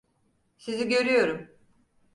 [0.57, 1.47] Sizi görüyorum.